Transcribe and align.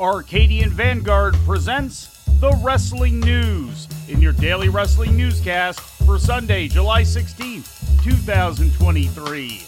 Arcadian 0.00 0.70
Vanguard 0.70 1.34
presents 1.44 2.22
the 2.38 2.52
Wrestling 2.62 3.18
News 3.18 3.88
in 4.06 4.22
your 4.22 4.32
daily 4.32 4.68
wrestling 4.68 5.16
newscast 5.16 5.80
for 6.06 6.20
Sunday, 6.20 6.68
July 6.68 7.02
16th, 7.02 8.04
2023. 8.04 9.62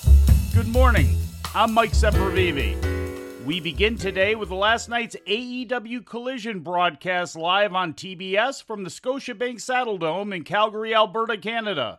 Good 0.54 0.68
morning. 0.68 1.18
I'm 1.52 1.74
Mike 1.74 1.94
Sempervive. 1.94 3.44
We 3.44 3.58
begin 3.58 3.96
today 3.96 4.36
with 4.36 4.52
last 4.52 4.88
night's 4.88 5.16
AEW 5.26 6.06
Collision 6.06 6.60
broadcast 6.60 7.34
live 7.34 7.74
on 7.74 7.92
TBS 7.92 8.62
from 8.62 8.84
the 8.84 8.90
Scotiabank 8.90 9.56
Saddledome 9.56 10.32
in 10.32 10.44
Calgary, 10.44 10.94
Alberta, 10.94 11.38
Canada. 11.38 11.98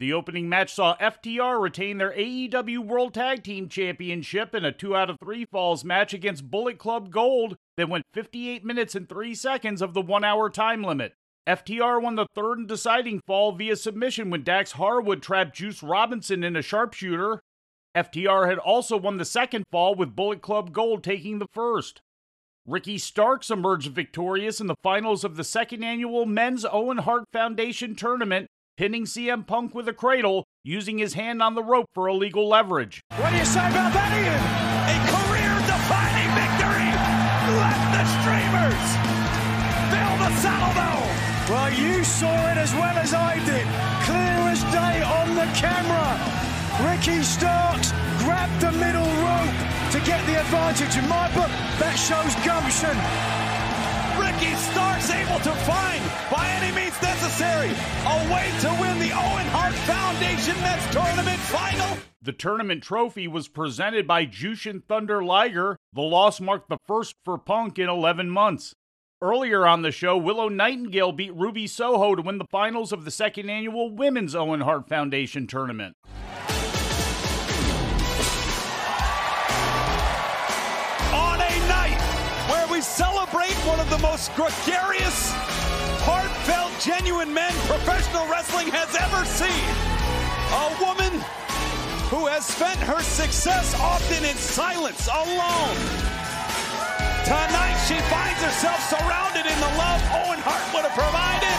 The 0.00 0.12
opening 0.12 0.48
match 0.48 0.74
saw 0.74 0.96
FTR 0.96 1.60
retain 1.60 1.98
their 1.98 2.12
AEW 2.12 2.78
World 2.78 3.14
Tag 3.14 3.44
Team 3.44 3.68
Championship 3.68 4.52
in 4.52 4.64
a 4.64 4.72
2 4.72 4.96
out 4.96 5.10
of 5.10 5.18
3 5.20 5.44
falls 5.44 5.84
match 5.84 6.12
against 6.12 6.50
Bullet 6.50 6.78
Club 6.78 7.10
Gold 7.10 7.56
that 7.78 7.88
went 7.88 8.04
58 8.12 8.64
minutes 8.64 8.94
and 8.94 9.08
3 9.08 9.34
seconds 9.34 9.80
of 9.80 9.94
the 9.94 10.02
1 10.02 10.24
hour 10.24 10.50
time 10.50 10.82
limit. 10.82 11.14
FTR 11.48 12.02
won 12.02 12.16
the 12.16 12.26
third 12.34 12.58
and 12.58 12.68
deciding 12.68 13.22
fall 13.26 13.52
via 13.52 13.76
submission 13.76 14.28
when 14.28 14.42
Dax 14.42 14.72
Harwood 14.72 15.22
trapped 15.22 15.56
Juice 15.56 15.82
Robinson 15.82 16.44
in 16.44 16.56
a 16.56 16.62
sharpshooter. 16.62 17.40
FTR 17.96 18.50
had 18.50 18.58
also 18.58 18.98
won 18.98 19.16
the 19.16 19.24
second 19.24 19.64
fall 19.72 19.94
with 19.94 20.14
Bullet 20.14 20.42
Club 20.42 20.72
Gold 20.72 21.02
taking 21.02 21.38
the 21.38 21.48
first. 21.54 22.02
Ricky 22.66 22.98
Starks 22.98 23.50
emerged 23.50 23.92
victorious 23.92 24.60
in 24.60 24.66
the 24.66 24.76
finals 24.82 25.24
of 25.24 25.36
the 25.36 25.44
second 25.44 25.82
annual 25.82 26.26
Men's 26.26 26.66
Owen 26.70 26.98
Hart 26.98 27.24
Foundation 27.32 27.94
tournament 27.94 28.46
pinning 28.76 29.04
CM 29.04 29.44
Punk 29.44 29.74
with 29.74 29.88
a 29.88 29.92
cradle, 29.92 30.44
using 30.62 30.98
his 30.98 31.14
hand 31.14 31.42
on 31.42 31.56
the 31.56 31.64
rope 31.64 31.86
for 31.94 32.08
illegal 32.08 32.48
leverage. 32.48 33.00
What 33.16 33.30
do 33.30 33.36
you 33.36 33.44
say 33.44 33.58
about 33.58 33.92
that, 33.92 34.12
Ian? 34.14 34.38
A 34.86 34.96
career-defining 35.10 36.30
victory! 36.38 36.77
Let 37.48 37.80
the 37.96 38.04
streamers 38.20 38.84
fill 39.88 40.14
the 40.20 40.30
Saddledome! 40.36 41.48
Well, 41.48 41.72
you 41.72 42.04
saw 42.04 42.52
it 42.52 42.58
as 42.58 42.74
well 42.74 42.98
as 42.98 43.14
I 43.14 43.40
did. 43.48 43.64
Clear 44.04 44.52
as 44.52 44.60
day 44.68 45.00
on 45.00 45.34
the 45.34 45.48
camera. 45.56 46.12
Ricky 46.84 47.22
Starks 47.22 47.92
grabbed 48.20 48.60
the 48.60 48.72
middle 48.72 49.08
rope 49.24 49.56
to 49.92 49.98
get 50.04 50.20
the 50.26 50.36
advantage. 50.44 50.92
In 51.00 51.08
my 51.08 51.32
book, 51.32 51.48
that 51.80 51.96
shows 51.96 52.36
gumption. 52.44 52.92
Ricky 54.20 54.52
Starks 54.68 55.08
able 55.08 55.40
to 55.40 55.54
find, 55.64 56.04
by 56.28 56.44
any 56.60 56.68
means 56.76 57.00
necessary, 57.00 57.72
a 57.72 58.16
way 58.28 58.52
to 58.60 58.68
win 58.76 59.00
the 59.00 59.16
Owen 59.16 59.48
Hart 59.56 59.72
Foundation 59.88 60.52
Men's 60.60 60.84
Tournament 60.92 61.40
Final. 61.48 61.96
The 62.20 62.32
tournament 62.32 62.82
trophy 62.82 63.28
was 63.28 63.46
presented 63.46 64.08
by 64.08 64.26
Jushin 64.26 64.82
Thunder 64.82 65.22
Liger. 65.22 65.76
The 65.92 66.02
loss 66.02 66.40
marked 66.40 66.68
the 66.68 66.78
first 66.84 67.14
for 67.24 67.38
Punk 67.38 67.78
in 67.78 67.88
11 67.88 68.28
months. 68.28 68.74
Earlier 69.22 69.64
on 69.64 69.82
the 69.82 69.92
show, 69.92 70.16
Willow 70.16 70.48
Nightingale 70.48 71.12
beat 71.12 71.32
Ruby 71.32 71.68
Soho 71.68 72.16
to 72.16 72.22
win 72.22 72.38
the 72.38 72.46
finals 72.50 72.92
of 72.92 73.04
the 73.04 73.12
second 73.12 73.50
annual 73.50 73.94
Women's 73.94 74.34
Owen 74.34 74.62
Hart 74.62 74.88
Foundation 74.88 75.46
Tournament. 75.46 75.94
On 81.14 81.40
a 81.40 81.68
night 81.68 82.00
where 82.50 82.66
we 82.66 82.80
celebrate 82.80 83.54
one 83.64 83.78
of 83.78 83.88
the 83.90 83.98
most 83.98 84.34
gregarious, 84.34 85.30
heartfelt, 86.02 86.72
genuine 86.82 87.32
men 87.32 87.52
professional 87.68 88.26
wrestling 88.26 88.66
has 88.72 88.92
ever 88.96 89.24
seen. 89.24 89.70
A 90.50 90.74
woman 90.82 91.24
who 92.08 92.24
has 92.24 92.46
spent 92.46 92.80
her 92.88 93.04
success 93.04 93.76
often 93.76 94.24
in 94.24 94.36
silence, 94.36 95.08
alone. 95.12 95.76
Tonight 97.28 97.76
she 97.84 98.00
finds 98.08 98.40
herself 98.40 98.80
surrounded 98.88 99.44
in 99.44 99.58
the 99.60 99.72
love 99.76 100.00
Owen 100.16 100.40
Hart 100.40 100.64
would 100.72 100.88
have 100.88 100.96
provided. 100.96 101.58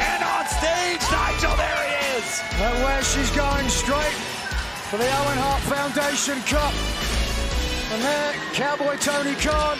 And 0.00 0.24
on 0.24 0.48
stage, 0.48 1.04
Nigel, 1.12 1.52
there 1.60 1.80
he 1.84 1.92
is. 2.16 2.40
And 2.56 2.72
where 2.80 3.04
she's 3.04 3.28
going 3.36 3.68
straight 3.68 4.16
for 4.88 4.96
the 4.96 5.04
Owen 5.04 5.36
Hart 5.36 5.60
Foundation 5.68 6.40
Cup. 6.48 6.72
And 7.92 8.00
there, 8.00 8.32
Cowboy 8.56 8.96
Tony 8.96 9.36
Khan 9.36 9.76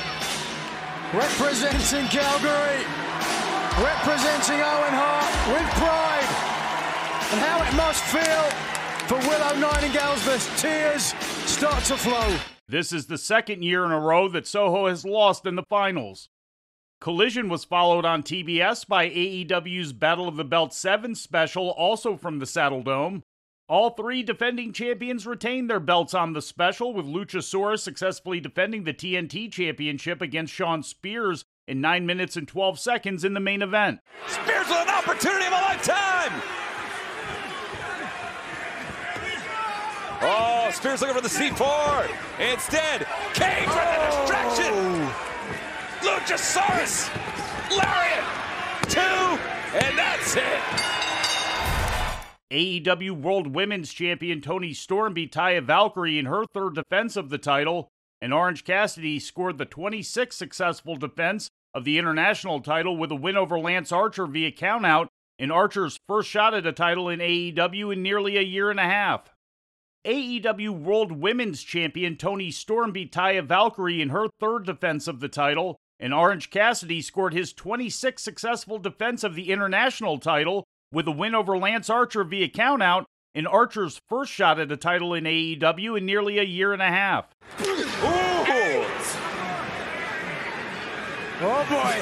representing 1.16 2.04
Calgary, 2.12 2.84
representing 3.81 4.60
Owen 4.60 4.93
Hart 4.93 5.33
with 5.56 5.69
pride. 5.81 6.28
And 7.33 7.41
how 7.41 7.65
it 7.65 7.72
must 7.81 8.04
feel 8.12 8.69
for 9.10 9.19
Willow 9.28 9.56
Nightingale's 9.56 10.25
the 10.25 10.38
tears 10.56 11.15
start 11.44 11.82
to 11.87 11.97
flow. 11.97 12.38
This 12.69 12.93
is 12.93 13.06
the 13.06 13.19
second 13.19 13.65
year 13.65 13.84
in 13.84 13.91
a 13.91 13.98
row 13.98 14.28
that 14.28 14.47
Soho 14.47 14.87
has 14.87 15.04
lost 15.04 15.47
in 15.47 15.56
the 15.56 15.65
finals. 15.69 16.28
Collision 17.00 17.48
was 17.48 17.65
followed 17.65 18.04
on 18.04 18.22
TBS 18.22 18.87
by 18.87 19.10
AEW's 19.10 19.93
Battle 19.93 20.28
of 20.28 20.37
the 20.37 20.44
Belt 20.44 20.72
7 20.72 21.16
special, 21.16 21.71
also 21.71 22.16
from 22.16 22.38
the 22.38 22.47
Saddledome. 22.47 23.22
All 23.69 23.91
three 23.91 24.22
defending 24.22 24.72
champions 24.72 25.27
retained 25.27 25.69
their 25.69 25.81
belts 25.81 26.15
on 26.15 26.32
the 26.32 26.42
special, 26.42 26.94
with 26.94 27.06
Luchasaurus 27.06 27.81
successfully 27.81 28.38
defending 28.38 28.84
the 28.84 28.94
TNT 28.94 29.50
Championship 29.50 30.22
against 30.22 30.54
Shawn 30.54 30.84
Spears 30.84 31.44
in 31.66 31.81
9 31.81 32.06
minutes 32.06 32.37
and 32.37 32.47
12 32.47 32.78
seconds 32.78 33.25
in 33.25 33.34
the 33.34 33.41
main 33.41 33.60
event. 33.60 33.98
Spears 34.28 34.69
with 34.69 34.78
an 34.78 34.88
opportunity 34.88 35.47
of 35.47 35.53
a 35.53 35.56
lifetime. 35.56 36.59
Oh, 40.22 40.70
Spears 40.72 41.00
looking 41.00 41.16
for 41.16 41.22
the 41.22 41.28
C4. 41.28 42.08
Instead, 42.53 43.06
Cage 43.32 43.66
with 43.66 43.76
a 43.76 44.06
distraction. 44.10 44.72
Oh. 44.72 45.26
Luchasaurus. 46.03 47.08
Lariat. 47.76 48.25
Two. 48.88 49.38
And 49.78 49.97
that's 49.97 50.36
it. 50.36 50.60
AEW 52.50 53.12
World 53.12 53.54
Women's 53.54 53.92
Champion 53.92 54.41
Toni 54.41 54.75
Storm 54.75 55.14
beat 55.14 55.32
Taya 55.32 55.62
Valkyrie 55.62 56.19
in 56.19 56.26
her 56.26 56.44
third 56.53 56.75
defense 56.75 57.16
of 57.16 57.30
the 57.30 57.38
title, 57.38 57.88
and 58.20 58.34
Orange 58.34 58.64
Cassidy 58.64 59.20
scored 59.20 59.56
the 59.56 59.66
26th 59.66 60.32
successful 60.32 60.97
defense 60.97 61.48
of 61.72 61.84
the 61.84 61.97
international 61.97 62.60
title 62.60 62.97
with 62.97 63.12
a 63.12 63.14
win 63.14 63.36
over 63.36 63.59
Lance 63.59 63.92
Archer 63.92 64.26
via 64.26 64.50
countout 64.50 65.06
in 65.38 65.50
Archer's 65.50 66.00
first 66.09 66.28
shot 66.28 66.53
at 66.53 66.66
a 66.66 66.72
title 66.72 67.09
in 67.09 67.20
AEW 67.20 67.92
in 67.92 68.03
nearly 68.03 68.36
a 68.36 68.42
year 68.42 68.70
and 68.70 68.80
a 68.80 68.84
half. 68.84 69.30
AEW 70.06 70.71
World 70.71 71.12
Women's 71.12 71.62
Champion 71.62 72.16
Toni 72.16 72.50
Storm 72.50 72.93
beat 72.93 73.12
Taya 73.12 73.44
Valkyrie 73.44 74.00
in 74.00 74.09
her 74.11 74.27
third 74.41 74.65
defense 74.65 75.06
of 75.06 75.21
the 75.21 75.28
title, 75.28 75.77
and 75.99 76.15
Orange 76.15 76.50
Cassidy 76.50 77.03
scored 77.03 77.34
his 77.34 77.53
26th 77.53 78.21
successful 78.21 78.78
defense 78.78 79.25
of 79.25 79.34
the 79.34 79.50
international 79.50 80.19
title 80.19 80.65
with 80.93 81.06
a 81.06 81.12
win 81.12 81.34
over 81.34 81.59
Lance 81.59 81.91
Archer 81.91 82.25
via 82.25 82.49
countout 82.49 83.05
in 83.34 83.47
Archer's 83.47 84.00
first 84.09 84.33
shot 84.33 84.59
at 84.59 84.72
a 84.72 84.77
title 84.77 85.15
in 85.15 85.25
AEW 85.25 85.99
in 85.99 86.06
nearly 86.06 86.39
a 86.39 86.44
year 86.44 86.72
and 86.72 86.83
a 86.83 86.89
half. 86.89 87.27
Ooh. 87.60 87.91
Oh 91.43 91.65
boy. 91.72 91.97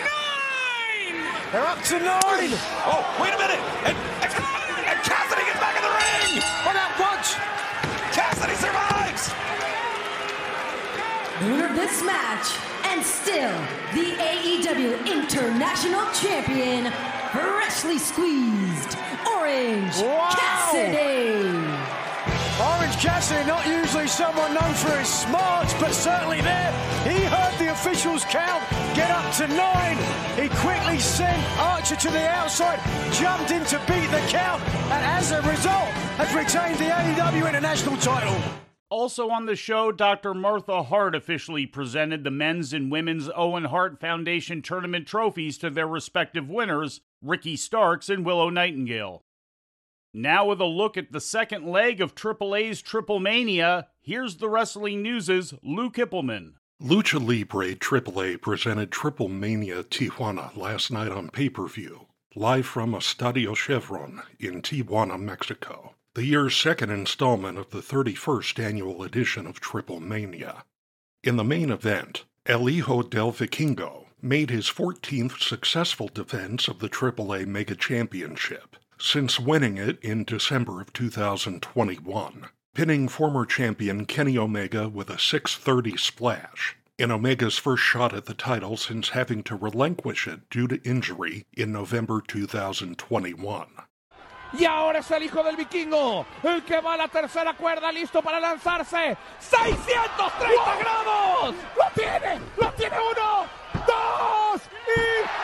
Nine. 0.00 1.20
They're 1.52 1.68
up 1.68 1.82
to 1.92 1.98
nine. 2.00 2.56
Oh, 2.88 3.04
wait 3.20 3.34
a 3.34 3.36
minute. 3.36 3.60
And, 3.84 3.92
and, 4.24 4.32
and 4.32 4.98
Cassidy 5.04 5.44
gets 5.44 5.60
back 5.60 5.76
in 5.76 5.84
the 5.84 5.92
ring. 5.92 6.40
What 6.64 6.72
that 6.72 6.88
punch? 6.96 7.36
Cassidy 8.16 8.56
survives. 8.56 9.28
winner 11.52 11.67
of 11.67 11.67
this 11.78 12.02
match, 12.02 12.58
and 12.90 13.04
still 13.04 13.54
the 13.94 14.10
AEW 14.18 14.98
International 15.06 16.04
Champion, 16.12 16.90
freshly 17.30 17.98
squeezed, 17.98 18.98
Orange 19.36 19.94
Wow. 20.02 20.34
Cassidy. 20.34 21.54
Orange 22.58 22.96
Cassidy, 22.96 23.46
not 23.46 23.64
usually 23.64 24.08
someone 24.08 24.54
known 24.54 24.74
for 24.74 24.90
his 24.98 25.08
smarts, 25.08 25.72
but 25.74 25.92
certainly 25.94 26.40
there. 26.40 26.72
He 27.04 27.22
heard 27.24 27.56
the 27.60 27.70
officials 27.70 28.24
count, 28.24 28.64
get 28.96 29.12
up 29.12 29.32
to 29.34 29.46
nine. 29.46 29.98
He 30.34 30.48
quickly 30.58 30.98
sent 30.98 31.40
Archer 31.60 31.94
to 31.94 32.10
the 32.10 32.28
outside, 32.28 32.80
jumped 33.12 33.52
in 33.52 33.64
to 33.66 33.78
beat 33.86 34.10
the 34.10 34.24
count, 34.26 34.60
and 34.90 35.04
as 35.04 35.30
a 35.30 35.40
result, 35.42 35.90
has 36.18 36.34
retained 36.34 36.78
the 36.78 36.90
AEW 36.90 37.48
International 37.48 37.96
title. 37.98 38.36
Also 38.90 39.28
on 39.28 39.44
the 39.44 39.56
show, 39.56 39.92
Dr. 39.92 40.32
Martha 40.32 40.84
Hart 40.84 41.14
officially 41.14 41.66
presented 41.66 42.24
the 42.24 42.30
men's 42.30 42.72
and 42.72 42.90
women's 42.90 43.28
Owen 43.36 43.64
Hart 43.64 44.00
Foundation 44.00 44.62
tournament 44.62 45.06
trophies 45.06 45.58
to 45.58 45.68
their 45.68 45.86
respective 45.86 46.48
winners, 46.48 47.02
Ricky 47.22 47.54
Starks 47.54 48.08
and 48.08 48.24
Willow 48.24 48.48
Nightingale. 48.48 49.24
Now, 50.14 50.46
with 50.46 50.60
a 50.60 50.64
look 50.64 50.96
at 50.96 51.12
the 51.12 51.20
second 51.20 51.66
leg 51.66 52.00
of 52.00 52.14
AAA's 52.14 52.82
TripleMania, 52.82 53.86
here's 54.00 54.36
the 54.36 54.48
Wrestling 54.48 55.02
News' 55.02 55.52
Lou 55.62 55.90
Kipilman. 55.90 56.54
Lucha 56.82 57.20
Libre 57.24 57.74
AAA 57.74 58.40
presented 58.40 58.90
TripleMania 58.90 59.84
Tijuana 59.84 60.56
last 60.56 60.90
night 60.90 61.12
on 61.12 61.28
pay 61.28 61.50
per 61.50 61.66
view, 61.66 62.06
live 62.34 62.64
from 62.64 62.92
Estadio 62.92 63.54
Chevron 63.54 64.22
in 64.38 64.62
Tijuana, 64.62 65.20
Mexico, 65.20 65.94
the 66.18 66.26
year's 66.26 66.56
second 66.56 66.90
installment 66.90 67.56
of 67.56 67.70
the 67.70 67.78
31st 67.78 68.58
annual 68.58 69.04
edition 69.04 69.46
of 69.46 69.60
TripleMania. 69.60 70.62
In 71.22 71.36
the 71.36 71.44
main 71.44 71.70
event, 71.70 72.24
El 72.44 72.66
Hijo 72.66 73.02
del 73.02 73.30
Vikingo 73.30 74.06
made 74.20 74.50
his 74.50 74.66
14th 74.66 75.40
successful 75.40 76.08
defense 76.08 76.66
of 76.66 76.80
the 76.80 76.88
AAA 76.88 77.46
Mega 77.46 77.76
Championship 77.76 78.74
since 78.98 79.38
winning 79.38 79.76
it 79.76 79.96
in 80.00 80.24
December 80.24 80.80
of 80.80 80.92
2021, 80.92 82.46
pinning 82.74 83.06
former 83.06 83.46
champion 83.46 84.04
Kenny 84.04 84.36
Omega 84.36 84.88
with 84.88 85.10
a 85.10 85.20
630 85.20 85.96
splash 85.96 86.76
in 86.98 87.12
Omega's 87.12 87.58
first 87.58 87.84
shot 87.84 88.12
at 88.12 88.24
the 88.24 88.34
title 88.34 88.76
since 88.76 89.10
having 89.10 89.44
to 89.44 89.54
relinquish 89.54 90.26
it 90.26 90.50
due 90.50 90.66
to 90.66 90.82
injury 90.82 91.46
in 91.56 91.70
November 91.70 92.20
2021. 92.20 93.68
Y 94.54 94.64
ahora 94.64 95.00
es 95.00 95.10
el 95.10 95.24
hijo 95.24 95.42
del 95.42 95.56
vikingo, 95.56 96.24
el 96.42 96.64
que 96.64 96.80
va 96.80 96.94
a 96.94 96.96
la 96.96 97.08
tercera 97.08 97.52
cuerda, 97.54 97.92
listo 97.92 98.22
para 98.22 98.40
lanzarse. 98.40 99.16
¡630 99.38 100.78
grados! 100.78 101.54
¡Lo 101.76 101.84
tiene! 101.94 102.40
¡Lo 102.56 102.72
tiene 102.72 102.96
uno! 102.96 103.46
¡Dos! 103.86 104.62
¡Y 104.62 105.00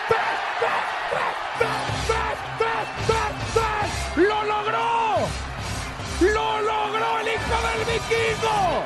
tres! 0.09 0.21
¡Tres! 0.59 1.35
¡Tres! 1.59 1.75
¡Tres! 2.09 2.39
¡Tres! 3.07 3.29
¡Tres! 3.53 4.27
¡Lo 4.27 4.45
logró! 4.45 5.17
¡Lo 6.21 6.61
logró 6.63 7.19
el 7.21 7.29
hijo 7.29 7.57
del 7.69 7.85
vikingo! 7.85 8.85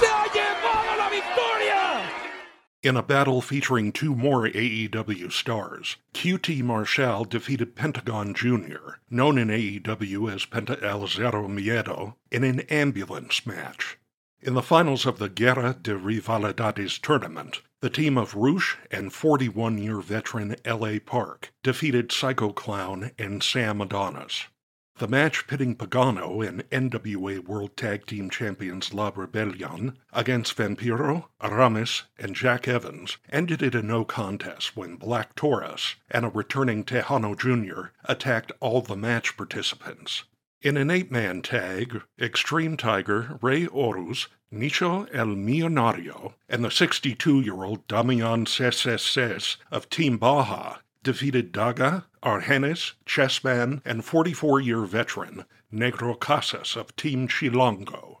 ¡Se 0.00 0.06
ha 0.06 0.24
llevado 0.32 0.96
la 0.96 1.08
victoria! 1.10 1.83
In 2.84 2.98
a 2.98 3.02
battle 3.02 3.40
featuring 3.40 3.92
two 3.92 4.14
more 4.14 4.46
AEW 4.46 5.32
stars, 5.32 5.96
QT 6.12 6.62
Marshall 6.62 7.24
defeated 7.24 7.74
Pentagon 7.74 8.34
Jr., 8.34 8.96
known 9.08 9.38
in 9.38 9.48
AEW 9.48 10.30
as 10.30 10.44
Penta 10.44 10.82
El 10.82 11.06
Zero 11.06 11.48
Miedo, 11.48 12.16
in 12.30 12.44
an 12.44 12.60
ambulance 12.68 13.46
match. 13.46 13.96
In 14.42 14.52
the 14.52 14.60
finals 14.60 15.06
of 15.06 15.18
the 15.18 15.30
Guerra 15.30 15.74
de 15.80 15.94
Rivalidades 15.96 17.00
tournament, 17.00 17.62
the 17.80 17.88
team 17.88 18.18
of 18.18 18.34
Rush 18.34 18.76
and 18.90 19.14
41 19.14 19.78
year 19.78 20.00
veteran 20.00 20.54
L.A. 20.66 20.98
Park 20.98 21.54
defeated 21.62 22.12
Psycho 22.12 22.52
Clown 22.52 23.12
and 23.18 23.42
Sam 23.42 23.80
Adonis. 23.80 24.44
The 24.96 25.08
match 25.08 25.48
pitting 25.48 25.74
Pagano 25.74 26.46
and 26.46 26.70
NWA 26.70 27.44
World 27.44 27.76
Tag 27.76 28.06
Team 28.06 28.30
Champions 28.30 28.94
La 28.94 29.10
Rebellion 29.12 29.98
against 30.12 30.56
Vampiro, 30.56 31.24
Aramis, 31.40 32.04
and 32.16 32.36
Jack 32.36 32.68
Evans 32.68 33.16
ended 33.28 33.60
in 33.62 33.74
a 33.74 33.82
no 33.82 34.04
contest 34.04 34.76
when 34.76 34.94
Black 34.94 35.34
Taurus 35.34 35.96
and 36.12 36.24
a 36.24 36.28
returning 36.28 36.84
Tejano 36.84 37.36
Jr. 37.36 37.88
attacked 38.04 38.52
all 38.60 38.82
the 38.82 38.94
match 38.94 39.36
participants. 39.36 40.22
In 40.62 40.76
an 40.76 40.92
eight 40.92 41.10
man 41.10 41.42
tag, 41.42 42.02
Extreme 42.20 42.76
Tiger, 42.76 43.40
Rey 43.42 43.66
Orus, 43.66 44.28
Nicho 44.52 45.08
El 45.12 45.34
Millonario, 45.34 46.34
and 46.48 46.64
the 46.64 46.70
62 46.70 47.40
year 47.40 47.64
old 47.64 47.84
Damian 47.88 48.46
Ceses 48.46 49.56
of 49.72 49.90
Team 49.90 50.18
Baja 50.18 50.78
defeated 51.04 51.52
Daga, 51.52 52.06
Argenis, 52.22 52.94
Chessman, 53.06 53.80
and 53.84 54.04
44 54.04 54.60
year 54.60 54.80
veteran 54.80 55.44
Negro 55.72 56.18
Casas 56.18 56.74
of 56.74 56.96
Team 56.96 57.28
Chilongo. 57.28 58.18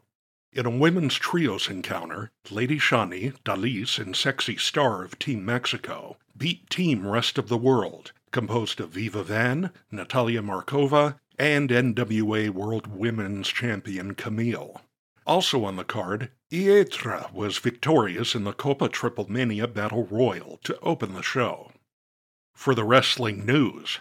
In 0.52 0.66
a 0.66 0.70
women's 0.70 1.14
trios 1.14 1.68
encounter, 1.68 2.30
Lady 2.50 2.78
Shani, 2.78 3.34
Dalise, 3.44 3.98
and 3.98 4.14
Sexy 4.14 4.56
Star 4.56 5.02
of 5.02 5.18
Team 5.18 5.44
Mexico 5.44 6.16
beat 6.36 6.70
Team 6.70 7.06
Rest 7.06 7.38
of 7.38 7.48
the 7.48 7.58
World, 7.58 8.12
composed 8.30 8.78
of 8.80 8.90
Viva 8.90 9.24
Van, 9.24 9.70
Natalia 9.90 10.42
Markova, 10.42 11.18
and 11.38 11.70
NWA 11.70 12.50
World 12.50 12.86
Women's 12.86 13.48
Champion 13.48 14.14
Camille. 14.14 14.80
Also 15.26 15.64
on 15.64 15.76
the 15.76 15.84
card, 15.84 16.30
Ietra 16.52 17.32
was 17.32 17.58
victorious 17.58 18.34
in 18.34 18.44
the 18.44 18.52
Copa 18.52 18.88
TripleMania 18.88 19.72
Battle 19.72 20.06
Royal 20.06 20.60
to 20.64 20.78
open 20.80 21.14
the 21.14 21.22
show. 21.22 21.72
For 22.54 22.74
the 22.74 22.84
wrestling 22.84 23.44
news, 23.44 23.98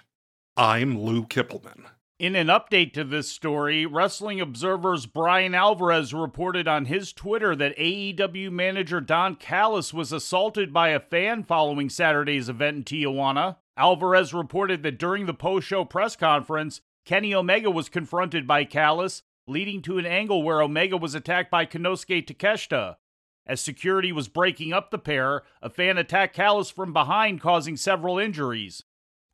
I'm 0.55 0.97
Lou 0.97 1.25
Kipilman. 1.25 1.85
In 2.19 2.35
an 2.35 2.47
update 2.47 2.93
to 2.93 3.03
this 3.03 3.27
story, 3.27 3.85
Wrestling 3.85 4.39
Observer's 4.39 5.05
Bryan 5.05 5.53
Alvarez 5.53 6.13
reported 6.13 6.67
on 6.67 6.85
his 6.85 7.11
Twitter 7.11 7.55
that 7.57 7.77
AEW 7.77 8.51
manager 8.51 9.01
Don 9.01 9.35
Callis 9.35 9.93
was 9.93 10.13
assaulted 10.13 10.71
by 10.71 10.89
a 10.89 10.99
fan 10.99 11.43
following 11.43 11.89
Saturday's 11.89 12.47
event 12.47 12.77
in 12.77 12.83
Tijuana. 12.83 13.57
Alvarez 13.75 14.33
reported 14.33 14.83
that 14.83 14.99
during 14.99 15.25
the 15.25 15.33
post 15.33 15.67
show 15.67 15.83
press 15.83 16.15
conference, 16.15 16.79
Kenny 17.05 17.33
Omega 17.33 17.69
was 17.69 17.89
confronted 17.89 18.47
by 18.47 18.63
Callis, 18.63 19.23
leading 19.47 19.81
to 19.81 19.97
an 19.97 20.05
angle 20.05 20.43
where 20.43 20.61
Omega 20.61 20.95
was 20.95 21.15
attacked 21.15 21.51
by 21.51 21.65
Konosuke 21.65 22.25
Takeshita. 22.25 22.95
As 23.45 23.59
security 23.59 24.11
was 24.11 24.29
breaking 24.29 24.71
up 24.71 24.89
the 24.89 24.97
pair, 24.97 25.43
a 25.61 25.69
fan 25.69 25.97
attacked 25.97 26.35
Callis 26.35 26.69
from 26.69 26.93
behind, 26.93 27.41
causing 27.41 27.75
several 27.75 28.17
injuries. 28.17 28.83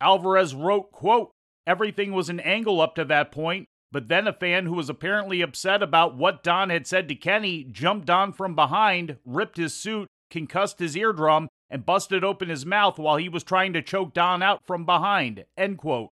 Alvarez 0.00 0.54
wrote, 0.54 0.90
quote, 0.90 1.30
Everything 1.66 2.12
was 2.12 2.28
an 2.28 2.40
angle 2.40 2.80
up 2.80 2.94
to 2.96 3.04
that 3.04 3.30
point, 3.30 3.66
but 3.92 4.08
then 4.08 4.26
a 4.26 4.32
fan 4.32 4.66
who 4.66 4.74
was 4.74 4.88
apparently 4.88 5.40
upset 5.40 5.82
about 5.82 6.16
what 6.16 6.42
Don 6.42 6.70
had 6.70 6.86
said 6.86 7.08
to 7.08 7.14
Kenny 7.14 7.64
jumped 7.64 8.06
Don 8.06 8.32
from 8.32 8.54
behind, 8.54 9.18
ripped 9.24 9.56
his 9.56 9.74
suit, 9.74 10.08
concussed 10.30 10.78
his 10.78 10.96
eardrum, 10.96 11.48
and 11.68 11.86
busted 11.86 12.24
open 12.24 12.48
his 12.48 12.66
mouth 12.66 12.98
while 12.98 13.16
he 13.16 13.28
was 13.28 13.44
trying 13.44 13.72
to 13.74 13.82
choke 13.82 14.12
Don 14.12 14.42
out 14.42 14.60
from 14.66 14.84
behind. 14.84 15.44
End 15.56 15.78
quote. 15.78 16.10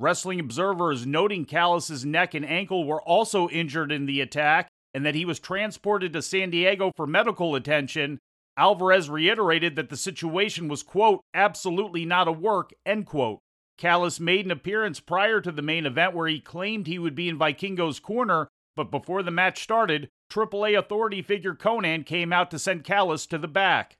Wrestling 0.00 0.38
observers 0.38 1.06
noting 1.06 1.44
Callis's 1.44 2.04
neck 2.04 2.34
and 2.34 2.46
ankle 2.46 2.84
were 2.84 3.02
also 3.02 3.48
injured 3.48 3.90
in 3.90 4.06
the 4.06 4.20
attack, 4.20 4.68
and 4.94 5.04
that 5.04 5.14
he 5.14 5.24
was 5.24 5.38
transported 5.38 6.12
to 6.12 6.22
San 6.22 6.50
Diego 6.50 6.92
for 6.96 7.06
medical 7.06 7.54
attention, 7.54 8.18
Alvarez 8.56 9.08
reiterated 9.08 9.76
that 9.76 9.88
the 9.88 9.96
situation 9.96 10.68
was, 10.68 10.82
quote, 10.82 11.20
absolutely 11.32 12.04
not 12.04 12.28
a 12.28 12.32
work, 12.32 12.72
end 12.84 13.06
quote. 13.06 13.40
Callis 13.76 14.18
made 14.18 14.44
an 14.44 14.50
appearance 14.50 14.98
prior 14.98 15.40
to 15.40 15.52
the 15.52 15.62
main 15.62 15.86
event 15.86 16.14
where 16.14 16.26
he 16.26 16.40
claimed 16.40 16.86
he 16.86 16.98
would 16.98 17.14
be 17.14 17.28
in 17.28 17.38
Vikingo's 17.38 18.00
corner, 18.00 18.48
but 18.74 18.90
before 18.90 19.22
the 19.22 19.30
match 19.30 19.62
started, 19.62 20.08
AAA 20.30 20.76
authority 20.76 21.22
figure 21.22 21.54
Conan 21.54 22.02
came 22.02 22.32
out 22.32 22.50
to 22.50 22.58
send 22.58 22.84
Callis 22.84 23.26
to 23.26 23.38
the 23.38 23.48
back. 23.48 23.96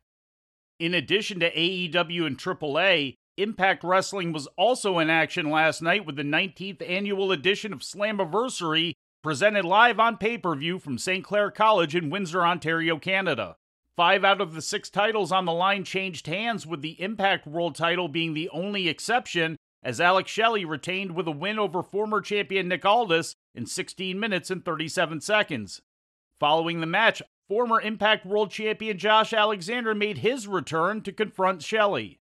In 0.81 0.95
addition 0.95 1.39
to 1.41 1.55
AEW 1.55 2.27
and 2.27 2.37
AAA, 2.37 3.15
Impact 3.37 3.85
Wrestling 3.85 4.33
was 4.33 4.49
also 4.57 4.99
in 4.99 5.09
action 5.09 5.49
last 5.49 5.81
night 5.81 6.05
with 6.05 6.17
the 6.17 6.25
19th 6.25 6.83
annual 6.89 7.31
edition 7.31 7.73
of 7.73 7.81
Slammiversary 7.81 8.95
presented 9.29 9.63
live 9.63 10.01
on 10.01 10.17
pay 10.17 10.39
per 10.39 10.55
view 10.55 10.79
from 10.79 10.97
St. 10.97 11.23
Clair 11.23 11.51
College 11.51 11.95
in 11.95 12.09
Windsor, 12.09 12.47
Ontario, 12.47 12.99
Canada. 12.99 13.59
Five 13.95 14.25
out 14.25 14.41
of 14.41 14.55
the 14.55 14.63
six 14.63 14.89
titles 14.89 15.31
on 15.31 15.45
the 15.45 15.53
line 15.53 15.85
changed 15.85 16.27
hands, 16.27 16.67
with 16.67 16.81
the 16.81 16.99
Impact 16.99 17.47
World 17.47 17.75
title 17.75 18.09
being 18.09 18.33
the 18.33 18.49
only 18.49 18.89
exception, 18.89 19.59
as 19.83 20.01
Alex 20.01 20.31
Shelley 20.31 20.65
retained 20.65 21.15
with 21.15 21.29
a 21.29 21.31
win 21.31 21.59
over 21.59 21.83
former 21.83 22.23
champion 22.23 22.69
Nick 22.69 22.87
Aldis 22.87 23.35
in 23.55 23.67
16 23.67 24.19
minutes 24.19 24.51
and 24.51 24.65
37 24.65 25.21
seconds. 25.21 25.83
Following 26.41 26.81
the 26.81 26.87
match, 26.87 27.21
former 27.51 27.83
Impact 27.83 28.25
World 28.25 28.51
Champion 28.51 28.97
Josh 28.97 29.35
Alexander 29.35 29.95
made 29.95 30.17
his 30.17 30.49
return 30.49 31.03
to 31.03 31.13
confront 31.13 31.63
Shelley. 31.63 32.19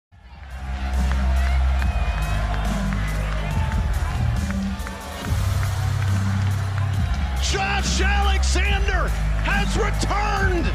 Josh 7.56 8.02
Alexander 8.02 9.08
has 9.48 9.78
returned. 9.78 10.66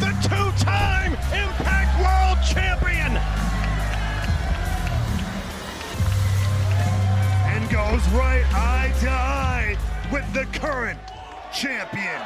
The 0.00 0.12
two-time 0.26 1.12
Impact 1.12 1.92
World 2.00 2.38
Champion. 2.42 3.18
And 7.44 7.70
goes 7.70 8.08
right 8.14 8.46
eye 8.54 8.94
to 9.00 9.10
eye 9.10 9.76
with 10.10 10.32
the 10.32 10.46
current 10.58 11.00
champion. 11.52 12.22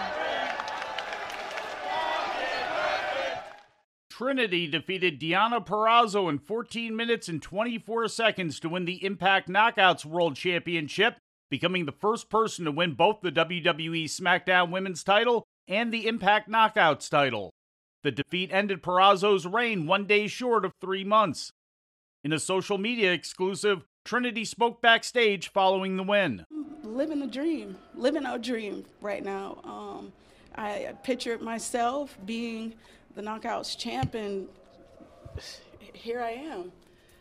Trinity 4.08 4.68
defeated 4.68 5.20
Deonna 5.20 5.66
Purrazzo 5.66 6.30
in 6.30 6.38
14 6.38 6.94
minutes 6.94 7.28
and 7.28 7.42
24 7.42 8.06
seconds 8.06 8.60
to 8.60 8.68
win 8.68 8.84
the 8.84 9.04
Impact 9.04 9.48
Knockouts 9.48 10.04
World 10.04 10.36
Championship 10.36 11.16
becoming 11.50 11.84
the 11.84 11.92
first 11.92 12.30
person 12.30 12.64
to 12.64 12.70
win 12.70 12.94
both 12.94 13.20
the 13.20 13.32
WWE 13.32 14.04
SmackDown 14.04 14.70
Women's 14.70 15.04
title 15.04 15.44
and 15.68 15.92
the 15.92 16.06
Impact 16.06 16.48
Knockouts 16.48 17.10
title. 17.10 17.52
The 18.02 18.10
defeat 18.10 18.50
ended 18.52 18.82
Purrazzo's 18.82 19.46
reign 19.46 19.86
one 19.86 20.06
day 20.06 20.26
short 20.26 20.64
of 20.64 20.72
three 20.80 21.04
months. 21.04 21.52
In 22.24 22.32
a 22.32 22.38
social 22.38 22.78
media 22.78 23.12
exclusive, 23.12 23.84
Trinity 24.04 24.44
spoke 24.44 24.80
backstage 24.80 25.50
following 25.50 25.96
the 25.96 26.02
win. 26.02 26.44
Living 26.82 27.20
the 27.20 27.26
dream, 27.26 27.76
living 27.94 28.24
our 28.24 28.38
dream 28.38 28.84
right 29.00 29.22
now. 29.22 29.60
Um, 29.64 30.12
I 30.54 30.94
pictured 31.02 31.42
myself 31.42 32.16
being 32.24 32.74
the 33.14 33.22
Knockouts 33.22 33.76
champ, 33.76 34.14
and 34.14 34.48
here 35.92 36.20
I 36.20 36.30
am. 36.30 36.72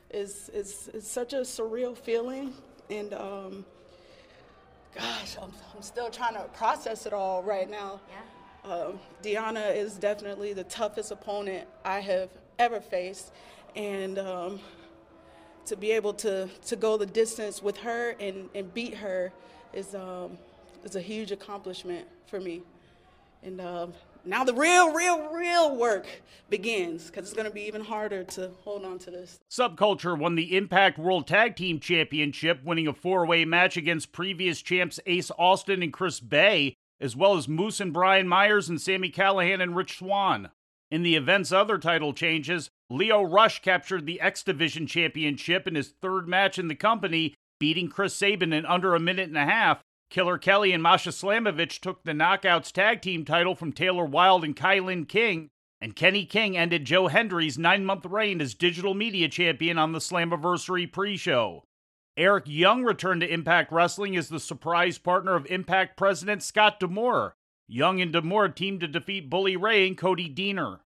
It's, 0.09 0.50
it's, 0.50 0.88
it's 0.89 1.07
such 1.07 1.33
a 1.33 1.41
surreal 1.41 1.98
feeling, 1.98 2.53
and 2.89 3.13
um, 3.13 3.65
gosh, 4.96 5.38
I'm, 5.41 5.51
I'm 5.75 5.81
still 5.81 6.10
trying 6.10 6.34
to 6.34 6.43
process 6.53 7.05
it 7.05 7.13
all 7.13 7.43
right 7.43 7.69
now. 7.69 8.00
Yeah. 8.10 8.72
Um, 8.72 9.00
Deonna 9.24 9.75
is 9.75 9.96
definitely 9.96 10.53
the 10.53 10.65
toughest 10.65 11.12
opponent 11.12 11.67
I 11.86 12.00
have 12.00 12.29
ever 12.58 12.81
faced, 12.81 13.31
and 13.75 14.19
um, 14.19 14.60
to 15.65 15.75
be 15.75 15.91
able 15.91 16.13
to, 16.15 16.50
to 16.65 16.75
go 16.75 16.98
the 16.98 17.05
distance 17.05 17.63
with 17.63 17.77
her 17.77 18.15
and, 18.19 18.50
and 18.55 18.74
beat 18.74 18.96
her 18.96 19.31
is, 19.74 19.96
um, 19.96 20.38
is 20.84 20.96
a 20.96 21.01
huge 21.01 21.31
accomplishment 21.31 22.08
for 22.27 22.39
me. 22.39 22.63
And 23.43 23.62
um, 23.62 23.93
now 24.29 24.43
the 24.43 24.53
real, 24.53 24.93
real, 24.93 25.29
real 25.29 25.75
work 25.75 26.05
begins 26.50 27.07
because 27.07 27.25
it's 27.25 27.33
going 27.33 27.48
to 27.48 27.53
be 27.53 27.67
even 27.67 27.83
harder 27.83 28.24
to 28.24 28.51
hold 28.63 28.86
on 28.86 29.00
to 29.00 29.12
this. 29.12 29.39
Subculture 29.50 30.17
won 30.17 30.36
the 30.36 30.55
Impact 30.55 30.98
World 30.98 31.27
Tag 31.27 31.55
Team 31.55 31.79
Championship, 31.79 32.63
winning 32.63 32.88
a 32.88 32.93
four 32.93 33.25
way 33.25 33.45
match 33.45 33.75
against 33.75 34.12
previous 34.12 34.62
champs 34.62 35.00
Ace 35.05 35.31
Austin 35.38 35.81
and 35.81 35.93
Chris 35.93 36.19
Bey, 36.19 36.75
as 37.01 37.15
well 37.15 37.36
as 37.38 37.48
Moose 37.48 37.79
and 37.79 37.93
Brian 37.93 38.27
Myers 38.27 38.69
and 38.69 38.79
Sami 38.79 39.09
Callihan 39.09 39.62
and 39.62 39.75
Rich 39.75 39.98
Swann. 39.98 40.50
In 40.91 41.03
the 41.03 41.15
event's 41.15 41.51
other 41.51 41.77
title 41.77 42.13
changes, 42.13 42.69
Lio 42.89 43.21
Rush 43.21 43.62
captured 43.62 44.05
the 44.05 44.19
X 44.21 44.43
Division 44.43 44.88
Championship 44.88 45.67
in 45.67 45.75
his 45.75 45.93
third 46.01 46.27
match 46.27 46.57
in 46.57 46.67
the 46.67 46.75
company, 46.75 47.36
beating 47.59 47.89
Chris 47.89 48.15
Sabin 48.15 48.53
in 48.53 48.65
under 48.65 48.95
a 48.95 49.00
minute 49.00 49.27
and 49.27 49.38
a 49.38 49.45
half. 49.45 49.81
Killer 50.10 50.39
Kelly 50.39 50.72
and 50.72 50.82
Masha 50.82 51.10
Slamovich 51.10 51.80
took 51.80 52.04
the 52.04 52.13
Knockouts 52.13 52.72
Tag 52.72 53.01
Team 53.01 53.25
title 53.25 53.54
from 53.54 53.72
Taylor 53.72 54.06
Wilde 54.06 54.44
and 54.44 54.56
Kilynn 54.56 55.08
King, 55.08 55.50
and 55.80 55.96
Kenny 55.96 56.25
King 56.25 56.58
ended 56.58 56.86
Joe 56.86 57.08
Hendry's 57.08 57.58
nine 57.58 57.86
month 57.86 58.06
reign 58.06 58.42
as 58.42 58.54
digital 58.54 58.94
media 58.94 59.30
champion 59.30 59.78
on 59.78 59.92
the 59.92 60.00
Slammiversary 60.00 60.92
pre 60.92 61.16
show. 61.16 61.63
Eric 62.18 62.46
Young 62.48 62.84
returned 62.84 63.22
to 63.22 63.32
Impact 63.32 63.72
Wrestling 63.72 64.18
as 64.18 64.30
the 64.30 64.39
surprise 64.39 64.98
partner 64.98 65.36
of 65.36 65.46
Impact 65.46 65.96
president 65.96 66.44
Scott 66.44 66.80
D'Amore. 66.80 67.36
Young 67.68 68.01
and 68.01 68.12
D'Amore 68.12 68.50
teamed 68.50 68.82
to 68.82 68.88
defeat 68.88 69.30
Bully 69.30 69.56
Ray 69.56 69.88
and 69.88 69.98
Cody 69.98 70.28
Deaner. 70.28 70.80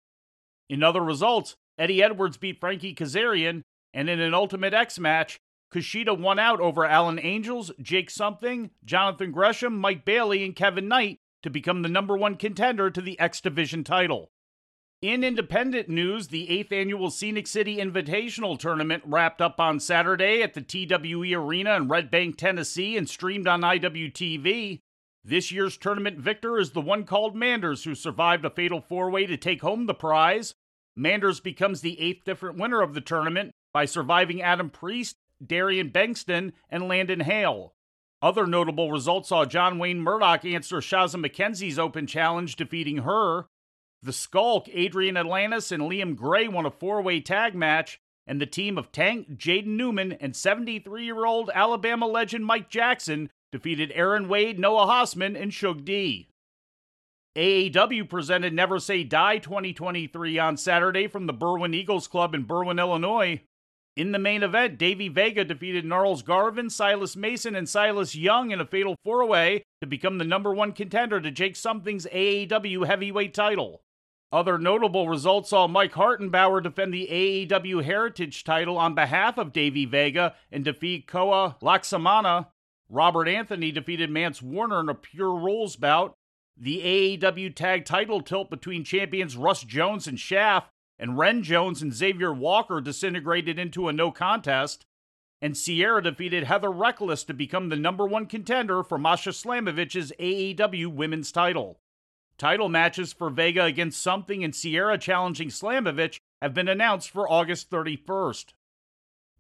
In 0.69 0.83
other 0.83 1.01
results, 1.01 1.55
Eddie 1.77 2.03
Edwards 2.03 2.37
beat 2.37 2.59
Frankie 2.59 2.93
Kazarian, 2.93 3.61
and 3.93 4.09
in 4.09 4.19
an 4.19 4.33
Ultimate 4.33 4.73
X 4.73 4.99
match, 4.99 5.39
Kushida 5.73 6.17
won 6.17 6.37
out 6.37 6.61
over 6.61 6.85
Alan 6.85 7.19
Angels, 7.19 7.71
Jake 7.81 8.11
Something, 8.11 8.69
Jonathan 8.85 9.31
Gresham, 9.31 9.77
Mike 9.77 10.05
Bailey, 10.05 10.45
and 10.45 10.55
Kevin 10.55 10.87
Knight 10.87 11.17
to 11.41 11.49
become 11.49 11.81
the 11.81 11.89
number 11.89 12.15
one 12.15 12.35
contender 12.35 12.91
to 12.91 13.01
the 13.01 13.19
X 13.19 13.41
Division 13.41 13.83
title. 13.83 14.29
In 15.01 15.23
independent 15.23 15.89
news, 15.89 16.29
the 16.29 16.47
8th 16.47 16.71
annual 16.71 17.09
Scenic 17.09 17.47
City 17.47 17.77
Invitational 17.77 18.57
Tournament 18.57 19.03
wrapped 19.05 19.41
up 19.41 19.59
on 19.59 19.81
Saturday 19.81 20.41
at 20.41 20.53
the 20.53 20.61
TWE 20.61 21.33
Arena 21.33 21.75
in 21.75 21.89
Red 21.89 22.09
Bank, 22.09 22.37
Tennessee, 22.37 22.95
and 22.95 23.09
streamed 23.09 23.47
on 23.47 23.61
IWTV. 23.61 24.79
This 25.25 25.51
year's 25.51 25.77
tournament 25.77 26.19
victor 26.19 26.57
is 26.57 26.71
the 26.71 26.81
one 26.81 27.03
called 27.03 27.35
Manders, 27.35 27.83
who 27.83 27.95
survived 27.95 28.45
a 28.45 28.49
fatal 28.49 28.79
four 28.79 29.09
way 29.09 29.25
to 29.25 29.35
take 29.35 29.61
home 29.61 29.87
the 29.87 29.93
prize. 29.93 30.53
Manders 30.95 31.39
becomes 31.39 31.81
the 31.81 31.99
eighth 31.99 32.23
different 32.23 32.57
winner 32.57 32.81
of 32.81 32.93
the 32.93 33.01
tournament 33.01 33.51
by 33.73 33.85
surviving 33.85 34.41
Adam 34.41 34.69
Priest, 34.69 35.15
Darian 35.47 35.89
Bengston, 35.89 36.53
and 36.69 36.87
Landon 36.87 37.21
Hale. 37.21 37.73
Other 38.21 38.47
notable 38.47 38.91
results 38.91 39.29
saw 39.29 39.45
John 39.45 39.79
Wayne 39.79 39.99
Murdoch 39.99 40.45
answer 40.45 40.77
Shazza 40.77 41.23
McKenzie's 41.23 41.77
open 41.77 42.07
challenge, 42.07 42.55
defeating 42.55 42.99
her. 42.99 43.47
The 44.01 44.13
Skulk, 44.13 44.67
Adrian 44.71 45.17
Atlantis, 45.17 45.71
and 45.71 45.83
Liam 45.83 46.15
Gray 46.15 46.47
won 46.47 46.65
a 46.65 46.71
four 46.71 47.01
way 47.01 47.19
tag 47.19 47.55
match, 47.55 47.99
and 48.25 48.39
the 48.39 48.45
team 48.45 48.77
of 48.77 48.91
Tank, 48.91 49.37
Jaden 49.37 49.75
Newman, 49.77 50.13
and 50.13 50.35
73 50.35 51.03
year 51.03 51.25
old 51.25 51.49
Alabama 51.53 52.07
legend 52.07 52.45
Mike 52.45 52.69
Jackson 52.69 53.29
defeated 53.51 53.91
Aaron 53.93 54.27
Wade, 54.27 54.57
Noah 54.57 54.87
Hossman, 54.87 55.39
and 55.41 55.53
Shug 55.53 55.85
D. 55.85 56.29
AAW 57.35 58.09
presented 58.09 58.53
Never 58.53 58.79
Say 58.79 59.03
Die 59.03 59.37
2023 59.39 60.37
on 60.39 60.55
Saturday 60.55 61.07
from 61.07 61.25
the 61.25 61.33
Berwyn 61.33 61.73
Eagles 61.73 62.07
Club 62.07 62.35
in 62.35 62.45
Berwyn, 62.45 62.79
Illinois. 62.79 63.41
In 63.95 64.11
the 64.11 64.19
main 64.19 64.41
event, 64.41 64.79
Davey 64.79 65.07
Vega 65.07 65.43
defeated 65.43 65.85
Gnarls 65.85 66.23
Garvin, 66.23 66.71
Silas 66.71 67.15
Mason, 67.15 67.55
and 67.55 67.69
Silas 67.69 68.15
Young 68.15 68.49
in 68.49 68.59
a 68.59 68.65
fatal 68.65 68.95
four 69.03 69.23
way 69.25 69.63
to 69.81 69.87
become 69.87 70.17
the 70.17 70.23
number 70.23 70.51
one 70.51 70.71
contender 70.71 71.21
to 71.21 71.29
Jake 71.29 71.55
Something's 71.55 72.07
AAW 72.07 72.87
heavyweight 72.87 73.35
title. 73.35 73.81
Other 74.31 74.57
notable 74.57 75.07
results 75.07 75.51
saw 75.51 75.67
Mike 75.67 75.93
Hartenbauer 75.93 76.63
defend 76.63 76.91
the 76.91 77.07
AAW 77.07 77.83
Heritage 77.83 78.43
title 78.43 78.79
on 78.79 78.95
behalf 78.95 79.37
of 79.37 79.53
Davey 79.53 79.85
Vega 79.85 80.33
and 80.51 80.65
defeat 80.65 81.05
Koa 81.05 81.57
Laksamana. 81.61 82.47
Robert 82.89 83.27
Anthony 83.27 83.71
defeated 83.71 84.09
Mance 84.09 84.41
Warner 84.41 84.79
in 84.79 84.89
a 84.89 84.95
pure 84.95 85.35
rules 85.35 85.75
bout. 85.75 86.15
The 86.57 86.81
AAW 87.19 87.55
tag 87.55 87.85
title 87.85 88.21
tilt 88.21 88.49
between 88.49 88.83
champions 88.83 89.37
Russ 89.37 89.61
Jones 89.63 90.07
and 90.07 90.19
Shaft 90.19 90.71
and 91.03 91.17
Ren 91.17 91.43
Jones 91.43 91.81
and 91.81 91.93
Xavier 91.93 92.31
Walker 92.33 92.79
disintegrated 92.79 93.59
into 93.59 93.89
a 93.89 93.93
no 93.93 94.09
contest, 94.09 94.85
and 95.41 95.57
Sierra 95.57 96.01
defeated 96.01 96.45
Heather 96.45 96.71
Reckless 96.71 97.25
to 97.25 97.33
become 97.33 97.67
the 97.67 97.75
number 97.75 98.05
one 98.05 98.25
contender 98.25 98.83
for 98.83 98.97
Masha 98.97 99.31
Slamovich's 99.31 100.13
AAW 100.17 100.87
women's 100.87 101.33
title. 101.33 101.81
Title 102.37 102.69
matches 102.69 103.11
for 103.11 103.29
Vega 103.29 103.65
against 103.65 104.01
Something 104.01 104.45
and 104.45 104.55
Sierra 104.55 104.97
challenging 104.97 105.49
Slamovich 105.49 106.19
have 106.41 106.53
been 106.53 106.69
announced 106.69 107.09
for 107.09 107.29
August 107.29 107.69
31st. 107.69 108.53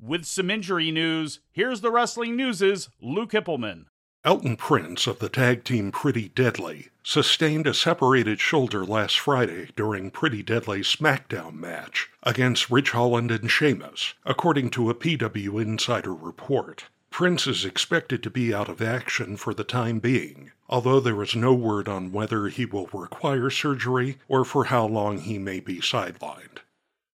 With 0.01 0.25
some 0.25 0.51
injury 0.51 0.91
news, 0.91 1.39
here's 1.53 1.79
the 1.79 1.91
Wrestling 1.91 2.35
News' 2.35 2.89
Luke 3.01 3.31
Kipilman. 3.31 3.85
Elton 4.25 4.55
Prince 4.55 5.05
of 5.05 5.19
the 5.19 5.27
tag 5.27 5.65
team 5.65 5.91
Pretty 5.91 6.29
Deadly 6.29 6.87
sustained 7.03 7.67
a 7.67 7.73
separated 7.73 8.39
shoulder 8.39 8.85
last 8.85 9.19
Friday 9.19 9.67
during 9.75 10.11
Pretty 10.11 10.41
Deadly's 10.41 10.87
SmackDown 10.87 11.55
match 11.55 12.09
against 12.23 12.69
Ridge 12.69 12.91
Holland 12.91 13.31
and 13.31 13.51
Sheamus, 13.51 14.13
according 14.25 14.69
to 14.69 14.89
a 14.89 14.95
PW 14.95 15.61
Insider 15.61 16.13
report. 16.13 16.85
Prince 17.11 17.47
is 17.47 17.65
expected 17.65 18.23
to 18.23 18.29
be 18.29 18.53
out 18.53 18.69
of 18.69 18.81
action 18.81 19.35
for 19.35 19.53
the 19.53 19.65
time 19.65 19.99
being, 19.99 20.53
although 20.69 21.01
there 21.01 21.21
is 21.21 21.35
no 21.35 21.53
word 21.53 21.89
on 21.89 22.13
whether 22.13 22.47
he 22.47 22.63
will 22.63 22.87
require 22.93 23.49
surgery 23.49 24.19
or 24.29 24.45
for 24.45 24.63
how 24.65 24.85
long 24.85 25.17
he 25.17 25.37
may 25.37 25.59
be 25.59 25.79
sidelined. 25.79 26.59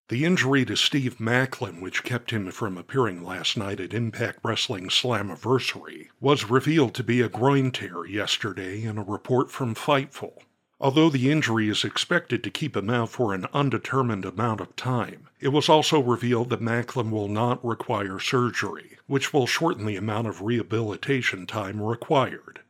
The 0.10 0.25
injury 0.25 0.66
to 0.66 0.75
Steve 0.75 1.20
Macklin, 1.20 1.82
which 1.82 2.04
kept 2.04 2.32
him 2.32 2.50
from 2.50 2.80
appearing 2.80 3.24
last 3.24 3.56
night 3.56 3.80
at 3.80 3.94
Impact 3.94 4.39
Wrestling 4.44 4.89
Slammiversary, 4.89 6.08
was 6.20 6.50
revealed 6.50 6.96
to 6.96 7.04
be 7.04 7.22
a 7.22 7.30
groin 7.30 7.70
tear 7.70 8.08
yesterday 8.08 8.82
in 8.82 8.98
a 8.98 9.04
report 9.04 9.51
from 9.51 9.75
Fightful. 9.75 10.39
Although 10.82 11.12
the 11.12 11.30
injury 11.30 11.70
is 11.70 11.84
expected 11.84 12.44
to 12.44 12.50
keep 12.50 12.75
him 12.75 12.89
out 12.89 13.10
for 13.10 13.36
an 13.36 13.46
undetermined 13.54 14.25
amount 14.25 14.62
of 14.62 14.75
time, 14.75 15.30
it 15.39 15.50
was 15.50 15.70
also 15.70 16.00
revealed 16.00 16.50
that 16.50 16.60
Macklin 16.60 17.12
will 17.12 17.28
not 17.28 17.63
require 17.63 18.18
surgery, 18.18 18.98
which 19.06 19.32
will 19.32 19.46
shorten 19.46 19.86
the 19.86 19.96
amount 19.96 20.25
of 20.25 20.42
rehabilitation 20.42 21.46
time 21.46 21.80
required. 21.80 22.62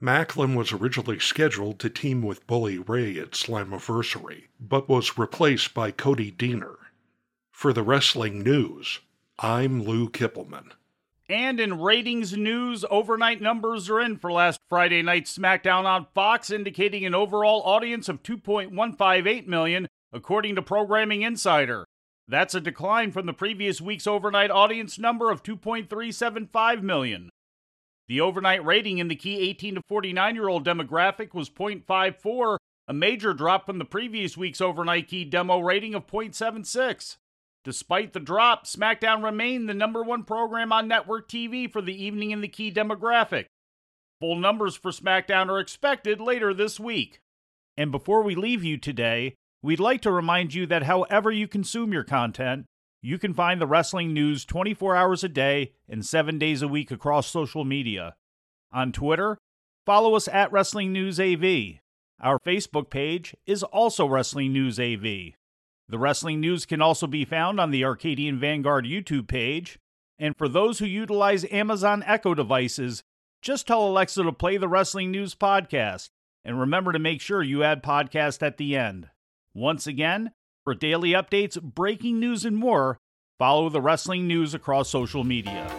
Macklin 0.00 0.54
was 0.54 0.72
originally 0.72 1.18
scheduled 1.18 1.78
to 1.80 1.90
team 1.90 2.22
with 2.22 2.46
Bully 2.46 2.78
Ray 2.78 3.18
at 3.18 3.32
Slammiversary, 3.32 4.44
but 4.58 4.88
was 4.88 5.18
replaced 5.18 5.74
by 5.74 5.90
Cody 5.90 6.32
Deaner. 6.32 6.76
For 7.56 7.72
the 7.72 7.82
wrestling 7.82 8.42
news, 8.42 9.00
I'm 9.38 9.82
Lou 9.82 10.10
Kipilman. 10.10 10.72
And 11.26 11.58
in 11.58 11.80
ratings 11.80 12.36
news, 12.36 12.84
overnight 12.90 13.40
numbers 13.40 13.88
are 13.88 13.98
in 13.98 14.18
for 14.18 14.30
last 14.30 14.60
Friday 14.68 15.00
night's 15.00 15.38
SmackDown 15.38 15.86
on 15.86 16.06
Fox, 16.14 16.50
indicating 16.50 17.06
an 17.06 17.14
overall 17.14 17.62
audience 17.62 18.10
of 18.10 18.22
2.158 18.22 19.46
million, 19.46 19.88
according 20.12 20.54
to 20.56 20.60
Programming 20.60 21.22
Insider. 21.22 21.86
That's 22.28 22.54
a 22.54 22.60
decline 22.60 23.10
from 23.10 23.24
the 23.24 23.32
previous 23.32 23.80
week's 23.80 24.06
overnight 24.06 24.50
audience 24.50 24.98
number 24.98 25.30
of 25.30 25.42
2.375 25.42 26.82
million. 26.82 27.30
The 28.06 28.20
overnight 28.20 28.66
rating 28.66 28.98
in 28.98 29.08
the 29.08 29.16
key 29.16 29.38
18 29.48 29.76
to 29.76 29.82
49 29.88 30.34
year 30.34 30.48
old 30.48 30.66
demographic 30.66 31.32
was 31.32 31.48
0.54, 31.48 32.58
a 32.86 32.92
major 32.92 33.32
drop 33.32 33.64
from 33.64 33.78
the 33.78 33.86
previous 33.86 34.36
week's 34.36 34.60
overnight 34.60 35.08
key 35.08 35.24
demo 35.24 35.60
rating 35.60 35.94
of 35.94 36.06
0.76. 36.06 37.16
Despite 37.66 38.12
the 38.12 38.20
drop, 38.20 38.64
SmackDown 38.64 39.24
remained 39.24 39.68
the 39.68 39.74
number 39.74 40.00
one 40.04 40.22
program 40.22 40.72
on 40.72 40.86
network 40.86 41.28
TV 41.28 41.68
for 41.68 41.82
the 41.82 42.00
evening 42.00 42.30
in 42.30 42.40
the 42.40 42.46
key 42.46 42.70
demographic. 42.70 43.46
Full 44.20 44.36
numbers 44.36 44.76
for 44.76 44.92
SmackDown 44.92 45.48
are 45.48 45.58
expected 45.58 46.20
later 46.20 46.54
this 46.54 46.78
week. 46.78 47.18
And 47.76 47.90
before 47.90 48.22
we 48.22 48.36
leave 48.36 48.62
you 48.62 48.76
today, 48.76 49.34
we'd 49.64 49.80
like 49.80 50.00
to 50.02 50.12
remind 50.12 50.54
you 50.54 50.64
that 50.66 50.84
however 50.84 51.32
you 51.32 51.48
consume 51.48 51.92
your 51.92 52.04
content, 52.04 52.66
you 53.02 53.18
can 53.18 53.34
find 53.34 53.60
the 53.60 53.66
wrestling 53.66 54.14
news 54.14 54.44
24 54.44 54.94
hours 54.94 55.24
a 55.24 55.28
day 55.28 55.72
and 55.88 56.06
7 56.06 56.38
days 56.38 56.62
a 56.62 56.68
week 56.68 56.92
across 56.92 57.26
social 57.26 57.64
media. 57.64 58.14
On 58.72 58.92
Twitter, 58.92 59.38
follow 59.84 60.14
us 60.14 60.28
at 60.28 60.52
Wrestling 60.52 60.92
News 60.92 61.18
AV. 61.18 61.80
Our 62.20 62.38
Facebook 62.38 62.90
page 62.90 63.34
is 63.44 63.64
also 63.64 64.06
Wrestling 64.06 64.52
News 64.52 64.78
AV. 64.78 65.34
The 65.88 65.98
wrestling 65.98 66.40
news 66.40 66.66
can 66.66 66.82
also 66.82 67.06
be 67.06 67.24
found 67.24 67.60
on 67.60 67.70
the 67.70 67.84
Arcadian 67.84 68.40
Vanguard 68.40 68.86
YouTube 68.86 69.28
page. 69.28 69.78
And 70.18 70.36
for 70.36 70.48
those 70.48 70.80
who 70.80 70.86
utilize 70.86 71.44
Amazon 71.52 72.02
Echo 72.06 72.34
devices, 72.34 73.04
just 73.40 73.68
tell 73.68 73.86
Alexa 73.86 74.24
to 74.24 74.32
play 74.32 74.56
the 74.56 74.66
Wrestling 74.66 75.12
News 75.12 75.36
podcast, 75.36 76.08
And 76.44 76.58
remember 76.58 76.92
to 76.92 76.98
make 76.98 77.20
sure 77.20 77.42
you 77.42 77.62
add 77.62 77.82
podcast 77.82 78.44
at 78.44 78.56
the 78.56 78.76
end. 78.76 79.10
Once 79.54 79.86
again, 79.86 80.32
for 80.64 80.74
daily 80.74 81.10
updates, 81.10 81.60
breaking 81.60 82.18
news, 82.18 82.44
and 82.44 82.56
more, 82.56 82.98
follow 83.38 83.68
the 83.68 83.80
wrestling 83.80 84.26
news 84.26 84.54
across 84.54 84.88
social 84.88 85.22
media. 85.22 85.70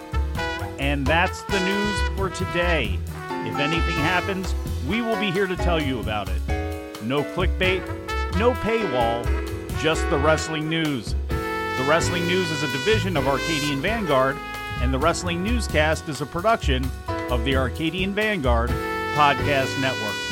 And 0.79 1.05
that's 1.05 1.41
the 1.43 1.59
news 1.59 2.17
for 2.17 2.29
today. 2.29 2.97
If 3.45 3.59
anything 3.59 3.95
happens, 3.95 4.53
we 4.87 5.01
will 5.01 5.19
be 5.19 5.31
here 5.31 5.47
to 5.47 5.55
tell 5.57 5.81
you 5.81 5.99
about 5.99 6.29
it. 6.29 6.41
No 7.03 7.23
clickbait, 7.23 7.85
no 8.37 8.53
paywall, 8.53 9.25
just 9.81 10.09
the 10.09 10.17
wrestling 10.17 10.69
news. 10.69 11.13
The 11.29 11.85
Wrestling 11.87 12.25
News 12.25 12.49
is 12.49 12.63
a 12.63 12.71
division 12.71 13.15
of 13.15 13.27
Arcadian 13.27 13.79
Vanguard, 13.79 14.35
and 14.81 14.91
the 14.91 14.97
Wrestling 14.97 15.43
Newscast 15.43 16.09
is 16.09 16.21
a 16.21 16.25
production 16.25 16.89
of 17.29 17.43
the 17.45 17.55
Arcadian 17.55 18.13
Vanguard 18.15 18.71
Podcast 19.15 19.79
Network. 19.79 20.26